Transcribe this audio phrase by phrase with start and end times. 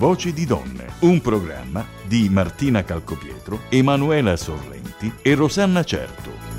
[0.00, 6.49] Voci di donne, un programma di Martina Calcopietro, Emanuela Sorrenti e Rosanna Certo.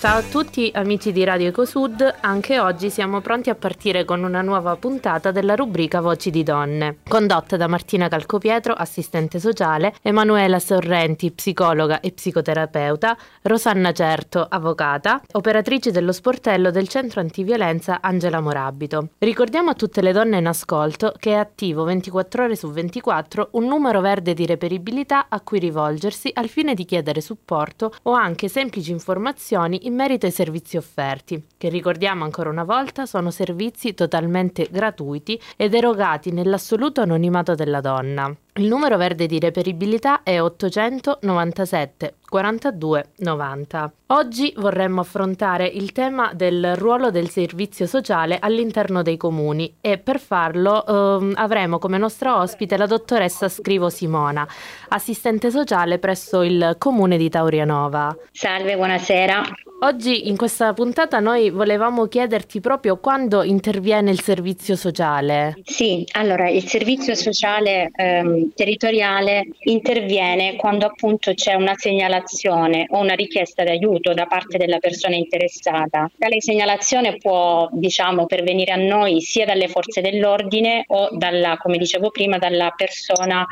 [0.00, 4.40] Ciao a tutti amici di Radio Ecosud, anche oggi siamo pronti a partire con una
[4.40, 11.30] nuova puntata della rubrica Voci di Donne, condotta da Martina Calcopietro, assistente sociale, Emanuela Sorrenti,
[11.30, 19.10] psicologa e psicoterapeuta, Rosanna Certo, avvocata, operatrice dello sportello del centro antiviolenza Angela Morabito.
[19.18, 23.66] Ricordiamo a tutte le donne in ascolto che è attivo 24 ore su 24 un
[23.66, 28.92] numero verde di reperibilità a cui rivolgersi al fine di chiedere supporto o anche semplici
[28.92, 35.40] informazioni in merito ai servizi offerti, che ricordiamo ancora una volta sono servizi totalmente gratuiti
[35.56, 38.34] ed erogati nell'assoluto anonimato della donna.
[38.60, 43.92] Il numero verde di reperibilità è 897 42 90.
[44.08, 50.20] Oggi vorremmo affrontare il tema del ruolo del servizio sociale all'interno dei comuni e per
[50.20, 54.46] farlo ehm, avremo come nostra ospite la dottoressa Scrivo Simona,
[54.88, 58.14] assistente sociale presso il comune di Taurianova.
[58.30, 59.42] Salve, buonasera.
[59.82, 65.56] Oggi in questa puntata noi volevamo chiederti proprio quando interviene il servizio sociale.
[65.64, 73.14] Sì, allora il servizio sociale ehm, territoriale interviene quando appunto c'è una segnalazione o una
[73.14, 76.10] richiesta di aiuto da parte della persona interessata.
[76.18, 82.10] Tale segnalazione può, diciamo, pervenire a noi sia dalle forze dell'ordine o dalla, come dicevo
[82.10, 83.46] prima, dalla persona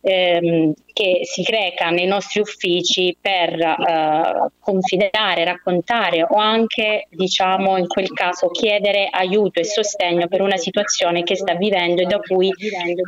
[0.00, 7.86] ehm, che si reca nei nostri uffici per eh, confidare, raccontare o anche, diciamo, in
[7.86, 12.50] quel caso chiedere aiuto e sostegno per una situazione che sta vivendo e da cui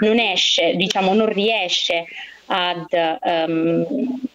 [0.00, 2.04] non esce, diciamo, non riesce
[2.46, 2.86] ad
[3.47, 3.86] um,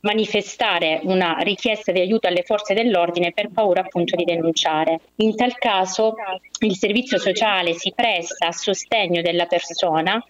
[0.01, 5.01] manifestare una richiesta di aiuto alle forze dell'ordine per paura appunto di denunciare.
[5.17, 6.16] In tal caso
[6.59, 10.23] il servizio sociale si presta a sostegno della persona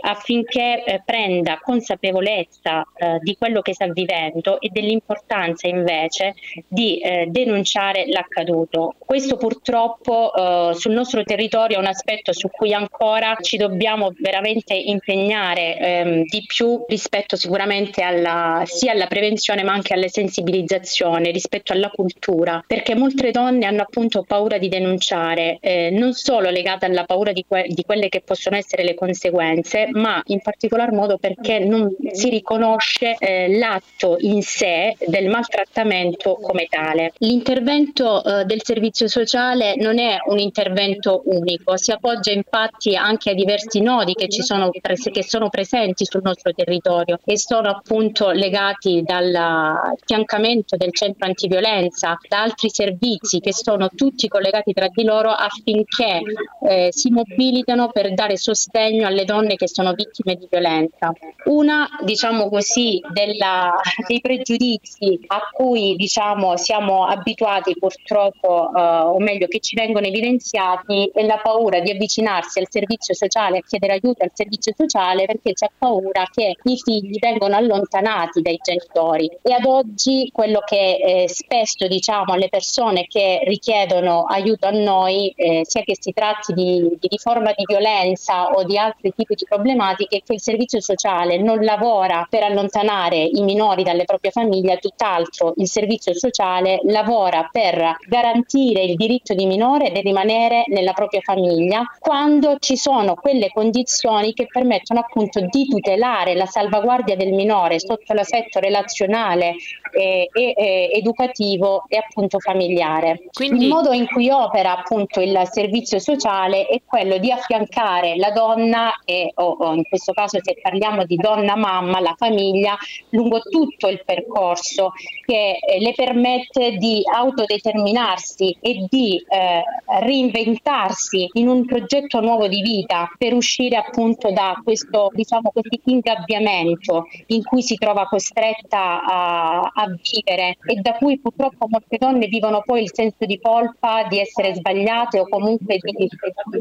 [0.00, 6.34] affinché eh, prenda consapevolezza eh, di quello che sta vivendo e dell'importanza invece
[6.68, 8.94] di eh, denunciare l'accaduto.
[8.98, 14.74] Questo purtroppo eh, sul nostro territorio è un aspetto su cui ancora ci dobbiamo veramente
[14.74, 21.72] impegnare ehm, di più rispetto sicuramente alla, sia alla prevenzione ma anche alla sensibilizzazione rispetto
[21.72, 27.04] alla cultura, perché molte donne hanno appunto paura di denunciare, eh, non solo legata alla
[27.04, 31.58] paura di, que- di, quelle che possono essere le conseguenze, ma in particolar modo perché
[31.60, 37.12] non si riconosce eh, l'atto in sé del maltrattamento come tale.
[37.18, 43.34] L'intervento eh, del servizio sociale non è un intervento unico, si appoggia infatti anche a
[43.34, 48.30] diversi nodi che, ci sono, pres- che sono presenti sul nostro territorio e sono appunto
[48.30, 55.04] legati dal fiancamento del centro antiviolenza, da altri servizi che sono tutti collegati tra di
[55.04, 55.30] loro
[55.62, 56.22] affinché
[56.68, 61.12] eh, si mobilitano per dare sostegno alle donne che sono vittime di violenza.
[61.44, 63.72] Una, diciamo così, della,
[64.06, 71.10] dei pregiudizi a cui diciamo, siamo abituati purtroppo, eh, o meglio che ci vengono evidenziati,
[71.14, 75.52] è la paura di avvicinarsi al servizio sociale, a chiedere aiuto al servizio sociale perché
[75.52, 81.28] c'è paura che i figli vengono allontanati dai genitori e ad oggi quello che eh,
[81.28, 86.96] spesso diciamo alle persone che richiedono aiuto a noi, eh, sia che si tratti di,
[86.98, 91.38] di, di, forma di violenza o di altri tipi di problematiche, che il servizio sociale
[91.38, 97.96] non lavora per allontanare i minori dalle proprie famiglie, tutt'altro il servizio sociale lavora per
[98.08, 104.32] garantire il diritto di minore di rimanere nella propria famiglia quando ci sono quelle condizioni
[104.32, 109.54] che permettono appunto di tutelare la salvaguardia del minore sotto l'aspetto relazionale
[109.92, 113.22] e, e, e educativo e appunto familiare.
[113.32, 113.64] Quindi...
[113.64, 118.92] Il modo in cui opera appunto il servizio sociale è quello di affiancare la donna
[119.04, 122.76] e o, o in questo caso se parliamo di donna mamma, la famiglia,
[123.10, 124.92] lungo tutto il percorso
[125.24, 129.62] che eh, le permette di autodeterminarsi e di eh,
[130.00, 137.06] reinventarsi in un progetto nuovo di vita per uscire appunto da questo diciamo così ingabbiamento
[137.26, 142.62] in cui si trova costretta a, a vivere e da cui purtroppo molte donne vivono
[142.64, 146.08] poi il senso di colpa di essere sbagliate o comunque di,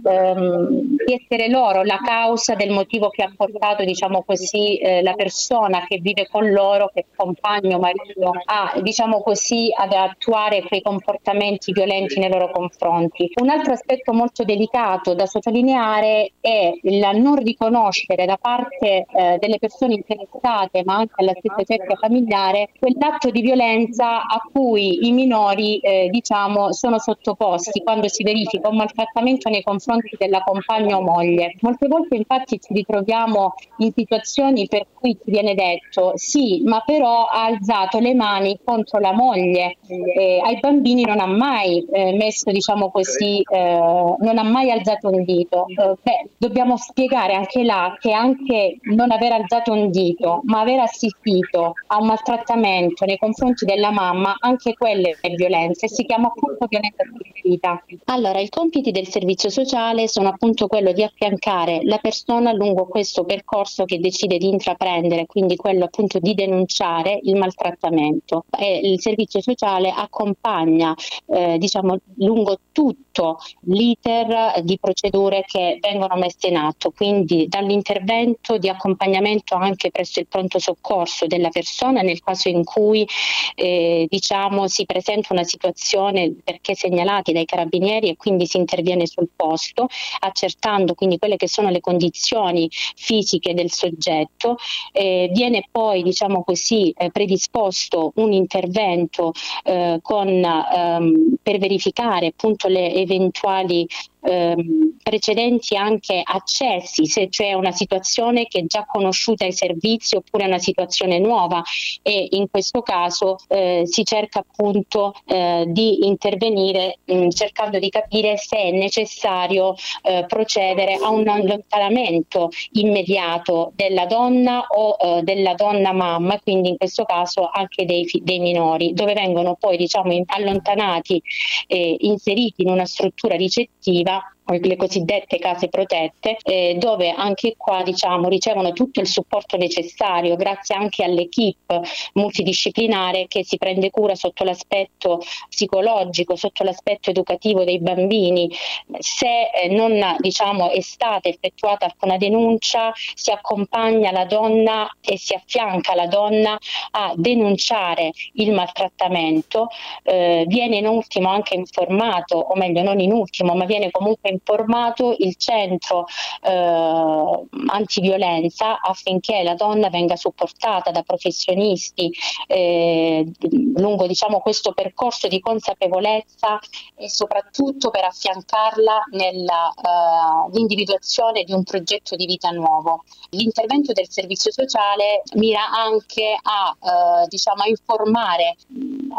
[0.04, 5.14] um, di essere loro la causa del motivo che ha portato, diciamo così, eh, la
[5.14, 10.82] persona che vive con loro, che è compagno, marito, a, diciamo così, ad attuare quei
[10.82, 13.30] comportamenti violenti nei loro confronti.
[13.42, 19.60] Un altro aspetto molto delicato da sottolineare è il non riconoscere da parte eh, delle
[19.60, 25.80] persone interessate, ma anche alla stessa cerchia familiare, quell'atto di violenza a cui i minori
[25.80, 31.56] eh, diciamo, sono sottoposti quando si verifica un maltrattamento nei confronti della compagna o moglie.
[31.62, 37.26] Molte volte infatti ci ritroviamo in situazioni per cui ci viene detto sì, ma però
[37.26, 42.52] ha alzato le mani contro la moglie, eh, ai bambini non ha mai eh, messo,
[42.52, 45.66] diciamo così, eh, non ha mai alzato un dito.
[45.68, 50.80] Eh, beh, dobbiamo spiegare anche là che anche non aver alzato un dito, ma aver
[50.80, 56.28] assistito a un maltrattamento nei confronti della mamma, anche quelle è violenza e si chiama
[56.28, 57.04] appunto violenza
[57.42, 57.84] vita.
[58.06, 63.24] Allora, i compiti del servizio sociale sono appunto quello di affiancare la persona lungo questo
[63.24, 68.44] percorso che decide di intraprendere, quindi quello appunto di denunciare il maltrattamento.
[68.60, 70.94] E il servizio sociale accompagna
[71.28, 73.38] eh, diciamo lungo tutto
[73.68, 80.28] l'iter di procedure che vengono messe in atto, quindi dall'intervento di accompagnamento anche presso il
[80.28, 83.08] pronto soccorso della persona nel caso in cui
[83.56, 89.30] eh, diciamo si presenta una situazione perché segnalati dai carabinieri e quindi si interviene sul
[89.36, 89.88] posto
[90.20, 94.58] accertando quindi quelle che sono le condizioni fisiche del soggetto,
[94.92, 99.34] eh, viene poi diciamo così eh, predisposto un intervento
[99.64, 103.88] eh, con, ehm, per verificare appunto le eventuali
[104.22, 110.46] ehm, precedenti anche accessi, se c'è una situazione che è già conosciuta ai servizi oppure
[110.46, 111.62] una situazione nuova.
[112.02, 117.90] E in questo caso eh, si cerca appunto eh, di intervenire mh, mm, cercando di
[117.90, 125.54] capire se è necessario eh, procedere a un allontanamento immediato della donna o eh, della
[125.56, 131.22] donna mamma, quindi in questo caso anche dei, dei minori, dove vengono poi diciamo allontanati
[131.68, 137.84] e inseriti in una struttura ricettiva that le cosiddette case protette, eh, dove anche qua
[137.84, 141.82] diciamo, ricevono tutto il supporto necessario grazie anche all'equipe
[142.14, 148.52] multidisciplinare che si prende cura sotto l'aspetto psicologico, sotto l'aspetto educativo dei bambini.
[149.00, 155.34] Se eh, non diciamo, è stata effettuata alcuna denuncia, si accompagna la donna e si
[155.34, 156.58] affianca la donna
[156.92, 159.68] a denunciare il maltrattamento,
[160.04, 165.16] eh, viene in ultimo anche informato, o meglio non in ultimo, ma viene comunque informato
[165.20, 166.06] il centro
[166.42, 172.12] eh, antiviolenza affinché la donna venga supportata da professionisti
[172.48, 173.30] eh,
[173.76, 176.60] lungo diciamo, questo percorso di consapevolezza
[176.96, 183.04] e soprattutto per affiancarla nell'individuazione uh, di un progetto di vita nuovo.
[183.32, 188.56] L'intervento del servizio sociale mira anche a, uh, diciamo, a informare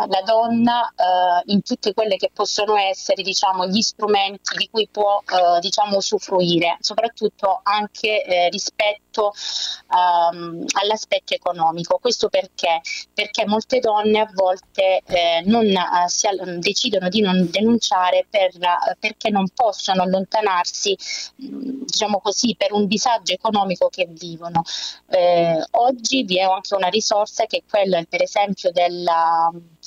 [0.08, 5.01] la donna uh, in tutte quelle che possono essere diciamo, gli strumenti di cui può
[5.02, 11.98] eh, diciamo, usufruire, soprattutto anche eh, rispetto um, all'aspetto economico.
[12.00, 12.80] Questo perché?
[13.12, 16.26] Perché molte donne a volte eh, non, eh, si,
[16.58, 18.50] decidono di non denunciare per,
[18.98, 20.96] perché non possono allontanarsi
[21.36, 24.62] diciamo così, per un disagio economico che vivono.
[25.08, 29.04] Eh, oggi vi è anche una risorsa che è quella per esempio del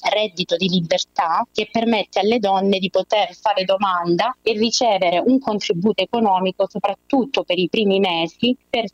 [0.10, 6.04] reddito di libertà che permette alle donne di poter fare domanda e ricevere un contributo
[6.04, 8.92] economico soprattutto per i primi mesi per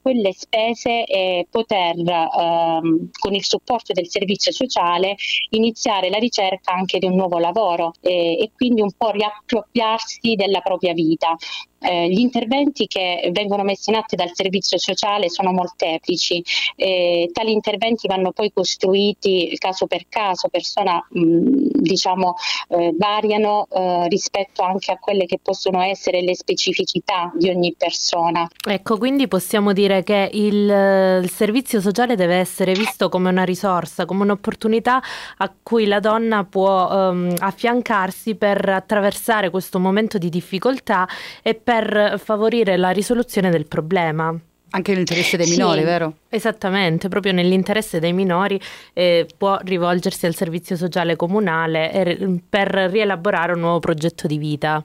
[0.00, 5.16] quelle spese e poter ehm, con il supporto del servizio sociale
[5.50, 10.60] iniziare la ricerca anche di un nuovo lavoro e, e quindi un po' riappropriarsi della
[10.60, 11.36] propria vita.
[11.86, 16.42] Eh, gli interventi che vengono messi in atto dal servizio sociale sono molteplici.
[16.74, 22.34] Eh, tali interventi vanno poi costruiti caso per caso, persona mh, diciamo
[22.70, 28.48] eh, variano eh, rispetto anche a quelle che possono essere le specificità di ogni persona.
[28.68, 34.06] Ecco, quindi possiamo dire che il, il servizio sociale deve essere visto come una risorsa,
[34.06, 35.00] come un'opportunità
[35.38, 41.06] a cui la donna può um, affiancarsi per attraversare questo momento di difficoltà
[41.42, 41.75] e per
[42.18, 44.34] favorire la risoluzione del problema.
[44.70, 46.14] Anche nell'interesse dei minori, sì, vero?
[46.28, 48.60] Esattamente, proprio nell'interesse dei minori
[48.92, 54.84] eh, può rivolgersi al servizio sociale comunale eh, per rielaborare un nuovo progetto di vita.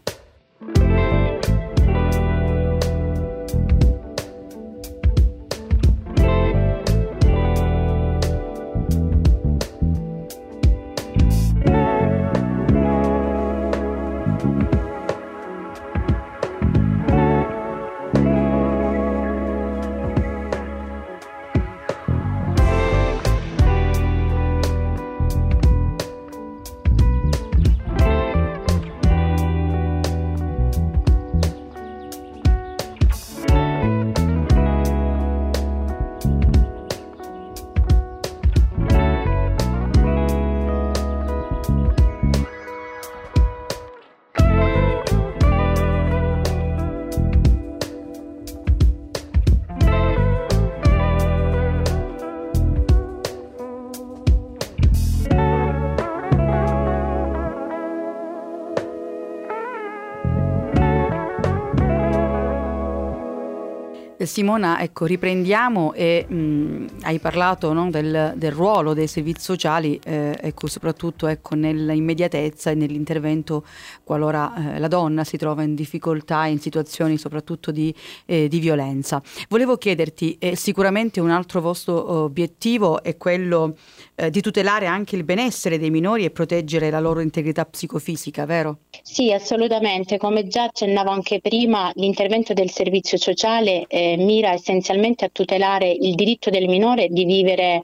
[64.25, 70.38] Simona, ecco, riprendiamo e mh, hai parlato no, del, del, ruolo dei servizi sociali, eh,
[70.40, 73.66] ecco, soprattutto ecco, nell'immediatezza e nell'intervento
[74.04, 77.94] qualora eh, la donna si trova in difficoltà, in situazioni soprattutto di,
[78.25, 79.22] eh, di violenza.
[79.50, 83.75] Volevo chiederti, eh, sicuramente un altro vostro obiettivo è quello
[84.16, 88.80] eh, di tutelare anche il benessere dei minori e proteggere la loro integrità psicofisica, vero?
[89.01, 90.18] Sì, assolutamente.
[90.18, 96.15] Come già accennavo anche prima, l'intervento del servizio sociale eh, mira essenzialmente a tutelare il
[96.15, 97.82] diritto del minore di vivere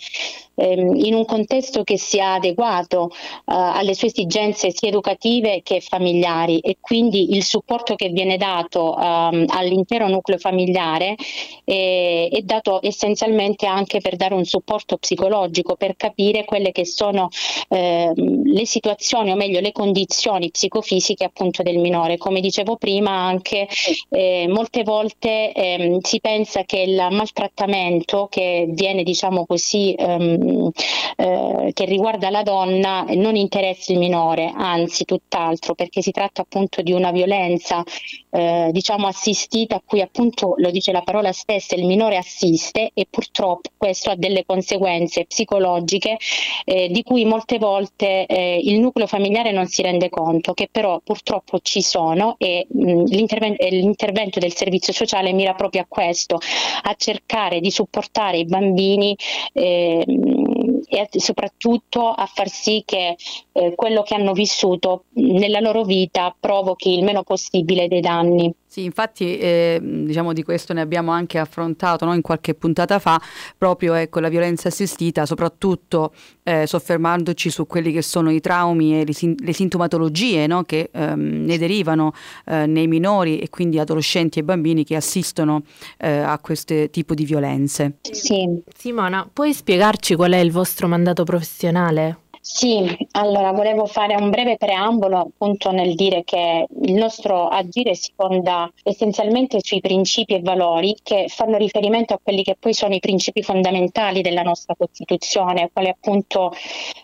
[0.57, 6.59] ehm, in un contesto che sia adeguato eh, alle sue esigenze sia educative che familiari
[6.59, 11.15] e quindi il supporto che viene dato ehm, all'intero nucleo familiare
[11.63, 17.29] eh, è dato essenzialmente anche per dare un supporto psicologico, per capire quelle che sono
[17.69, 22.17] ehm, le situazioni o meglio le condizioni psicofisiche appunto del minore.
[22.17, 23.67] Come dicevo prima anche
[24.09, 30.46] eh, molte volte ehm, si pensa che il maltrattamento che viene diciamo così ehm,
[31.15, 36.81] eh, che riguarda la donna non interessi il minore, anzi tutt'altro, perché si tratta appunto
[36.81, 37.83] di una violenza
[38.29, 43.07] eh, diciamo assistita a cui appunto lo dice la parola stessa, il minore assiste e
[43.09, 46.17] purtroppo questo ha delle conseguenze psicologiche
[46.65, 50.99] eh, di cui molte volte eh, il nucleo familiare non si rende conto, che però
[51.03, 56.37] purtroppo ci sono e mh, l'intervento, l'intervento del servizio sociale mira proprio a questo,
[56.83, 59.15] a cercare di supportare i bambini
[59.53, 60.03] eh,
[60.87, 63.15] e soprattutto a far sì che
[63.51, 68.53] eh, quello che hanno vissuto nella loro vita provochi il meno possibile dei danni.
[68.69, 72.13] Sì, infatti eh, diciamo di questo ne abbiamo anche affrontato no?
[72.13, 73.19] in qualche puntata fa,
[73.57, 79.05] proprio ecco, la violenza assistita, soprattutto eh, soffermandoci su quelli che sono i traumi e
[79.05, 80.63] le, sin- le sintomatologie no?
[80.63, 82.13] che ehm, ne derivano
[82.45, 85.63] eh, nei minori e quindi adolescenti e bambini che assistono
[85.97, 87.93] eh, a questo tipo di violenze.
[88.01, 88.61] Sì.
[88.75, 92.25] Simona, puoi spiegarci qual è il vostro mandato professionale?
[92.49, 98.13] Sì, allora volevo fare un breve preambolo appunto nel dire che il nostro agire si
[98.15, 103.01] fonda essenzialmente sui principi e valori che fanno riferimento a quelli che poi sono i
[103.01, 106.53] principi fondamentali della nostra Costituzione, quali appunto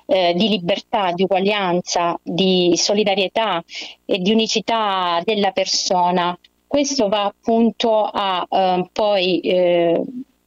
[0.05, 3.62] eh, di libertà, di uguaglianza, di solidarietà
[4.05, 6.39] e di unicità della persona.
[6.65, 10.01] Questo va appunto a eh, poi eh,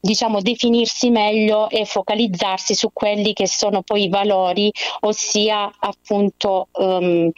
[0.07, 7.31] diciamo, definirsi meglio e focalizzarsi su quelli che sono poi i valori, ossia appunto um,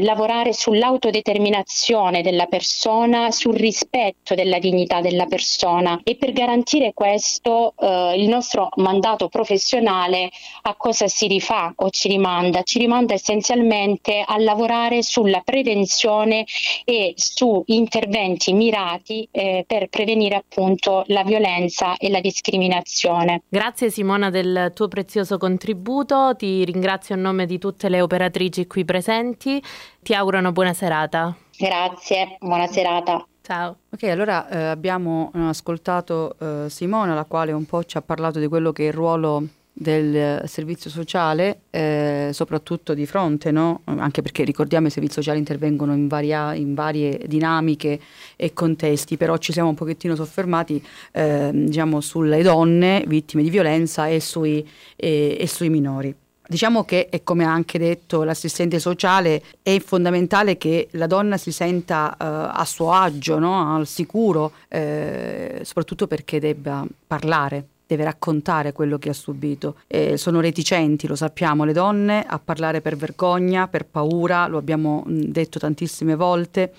[0.00, 8.14] lavorare sull'autodeterminazione della persona, sul rispetto della dignità della persona e per garantire questo uh,
[8.16, 10.30] il nostro mandato professionale
[10.62, 12.62] a cosa si rifà o ci rimanda?
[12.62, 16.46] Ci rimanda essenzialmente a lavorare sulla prevenzione
[16.84, 23.42] e su interventi mirati eh, per prevenire appunto la violenza e la discriminazione.
[23.48, 28.84] Grazie Simona del tuo prezioso contributo, ti ringrazio a nome di tutte le operatrici qui
[28.84, 29.62] presenti,
[30.00, 31.36] ti auguro una buona serata.
[31.56, 33.26] Grazie, buona serata.
[33.42, 33.76] Ciao.
[33.90, 38.48] Ok, allora eh, abbiamo ascoltato eh, Simona, la quale un po' ci ha parlato di
[38.48, 39.46] quello che è il ruolo
[39.78, 43.82] del servizio sociale, eh, soprattutto di fronte, no?
[43.84, 48.00] anche perché ricordiamo i servizi sociali intervengono in, varia, in, varie dinamiche
[48.36, 54.06] e contesti, però ci siamo un pochettino soffermati eh, diciamo, sulle donne vittime di violenza
[54.06, 54.66] e sui,
[54.96, 56.14] e, e sui minori.
[56.48, 61.52] Diciamo che, e come ha anche detto l'assistente sociale, è fondamentale che la donna si
[61.52, 63.76] senta uh, a suo agio, no?
[63.76, 69.76] al sicuro, eh, soprattutto perché debba parlare deve raccontare quello che ha subito.
[69.86, 75.04] Eh, sono reticenti, lo sappiamo, le donne a parlare per vergogna, per paura, lo abbiamo
[75.06, 76.72] detto tantissime volte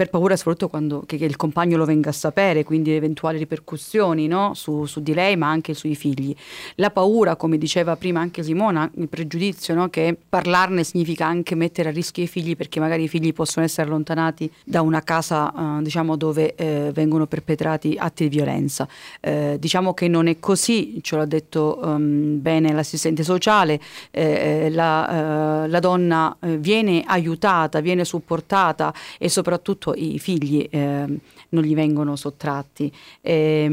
[0.00, 4.28] per paura soprattutto quando, che, che, il compagno lo venga a sapere, quindi eventuali ripercussioni
[4.28, 4.54] no?
[4.54, 6.34] su, su, di lei ma anche sui figli.
[6.76, 9.90] La paura, come diceva prima anche Simona, il pregiudizio no?
[9.90, 13.88] che parlarne significa anche mettere a rischio i figli perché magari i figli possono essere
[13.88, 18.88] allontanati da una casa uh, diciamo, dove eh, vengono perpetrati atti di violenza.
[19.20, 23.80] Eh, diciamo che non è così, ce l'ha detto um, bene l'assistente sociale,
[24.10, 30.66] eh, eh la, uh, la, donna eh, viene aiutata, viene supportata e soprattutto i figli
[30.70, 31.18] eh,
[31.50, 32.92] non gli vengono sottratti.
[33.20, 33.66] Eh,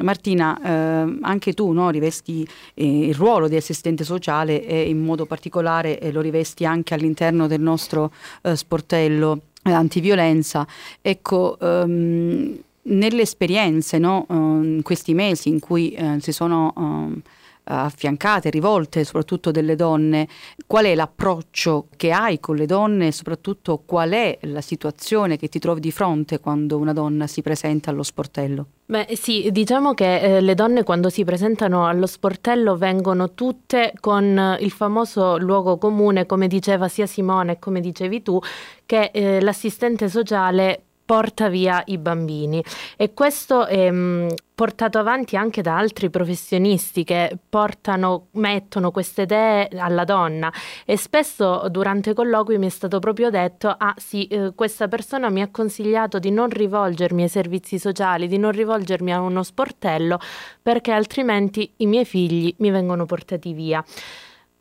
[0.00, 5.26] Martina, eh, anche tu no, rivesti eh, il ruolo di assistente sociale e in modo
[5.26, 10.66] particolare eh, lo rivesti anche all'interno del nostro eh, sportello antiviolenza.
[11.00, 17.22] Ecco, um, nelle esperienze, no, in questi mesi in cui si sono um,
[17.64, 20.28] affiancate, rivolte soprattutto delle donne,
[20.66, 25.48] qual è l'approccio che hai con le donne e soprattutto qual è la situazione che
[25.48, 28.66] ti trovi di fronte quando una donna si presenta allo sportello?
[28.86, 34.38] Beh sì, diciamo che eh, le donne quando si presentano allo sportello vengono tutte con
[34.38, 38.38] eh, il famoso luogo comune, come diceva sia Simone e come dicevi tu,
[38.84, 42.62] che eh, l'assistente sociale porta via i bambini.
[42.96, 49.22] E questo è mh, mm, portato avanti anche da altri professionisti che portano, mettono queste
[49.22, 50.52] idee alla donna.
[50.84, 55.28] E spesso durante i colloqui mi è stato proprio detto ah sì eh, questa persona
[55.28, 60.18] mi ha consigliato di non rivolgermi ai servizi sociali di non rivolgermi a uno sportello
[60.62, 63.84] perché altrimenti i miei figli mi vengono portati via.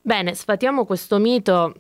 [0.02, 1.74] Bene sfatiamo questo mito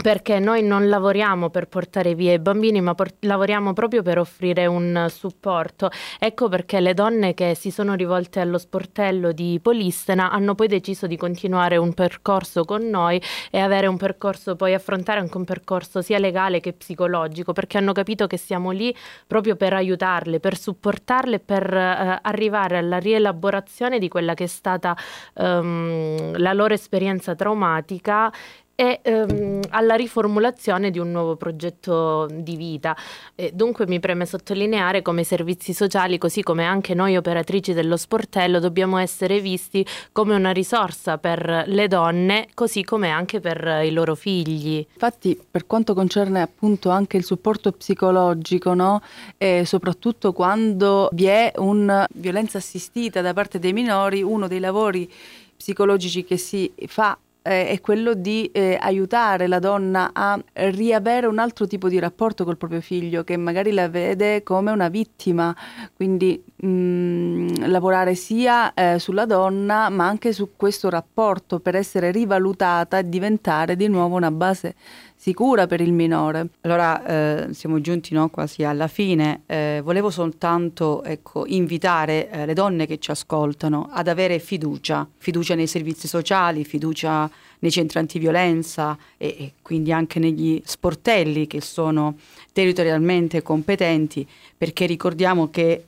[0.00, 4.66] perché noi non lavoriamo per portare via i bambini, ma por- lavoriamo proprio per offrire
[4.66, 5.90] un supporto.
[6.18, 11.06] Ecco perché le donne che si sono rivolte allo sportello di Polistena hanno poi deciso
[11.06, 16.00] di continuare un percorso con noi e avere un percorso, poi affrontare anche un percorso
[16.02, 18.94] sia legale che psicologico, perché hanno capito che siamo lì
[19.26, 24.96] proprio per aiutarle, per supportarle, per eh, arrivare alla rielaborazione di quella che è stata
[25.34, 28.32] um, la loro esperienza traumatica
[28.80, 32.96] e ehm, alla riformulazione di un nuovo progetto di vita.
[33.34, 38.58] E dunque mi preme sottolineare come servizi sociali, così come anche noi operatrici dello sportello,
[38.58, 44.14] dobbiamo essere visti come una risorsa per le donne, così come anche per i loro
[44.14, 44.86] figli.
[44.94, 49.02] Infatti, per quanto concerne appunto anche il supporto psicologico, no?
[49.36, 55.12] e soprattutto quando vi è una violenza assistita da parte dei minori, uno dei lavori
[55.54, 61.38] psicologici che si fa eh, è quello di eh, aiutare la donna a riavere un
[61.38, 65.54] altro tipo di rapporto col proprio figlio che magari la vede come una vittima,
[65.94, 72.10] quindi mh, mm, lavorare sia eh, sulla donna ma anche su questo rapporto per essere
[72.10, 74.74] rivalutata e diventare di nuovo una base
[75.20, 76.48] sicura per il minore.
[76.62, 77.04] Allora
[77.48, 82.86] eh, siamo giunti no, quasi alla fine, eh, volevo soltanto ecco, invitare eh, le donne
[82.86, 89.26] che ci ascoltano ad avere fiducia, fiducia nei servizi sociali, fiducia nei centri antiviolenza e,
[89.38, 92.16] e quindi anche negli sportelli che sono
[92.54, 95.84] territorialmente competenti, perché ricordiamo che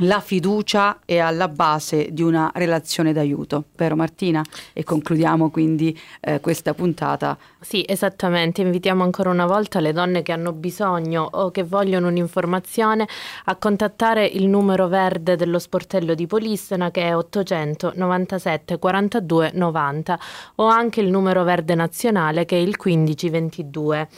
[0.00, 4.42] la fiducia è alla base di una relazione d'aiuto, vero Martina?
[4.72, 7.36] E concludiamo quindi eh, questa puntata.
[7.60, 13.06] Sì, esattamente, invitiamo ancora una volta le donne che hanno bisogno o che vogliono un'informazione
[13.44, 20.18] a contattare il numero verde dello sportello di Polissena che è 897 42 90
[20.56, 24.08] o anche il numero verde nazionale che è il 1522.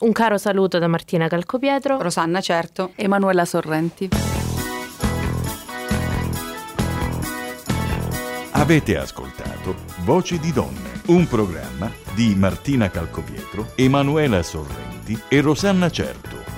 [0.00, 4.08] Un caro saluto da Martina Calcopietro, Rosanna Certo, Emanuela Sorrenti.
[8.68, 16.57] Avete ascoltato Voci di donne, un programma di Martina Calcopietro, Emanuela Sorrenti e Rosanna Certo